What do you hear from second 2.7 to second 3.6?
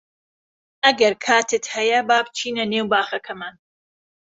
نێو باخەکەمان.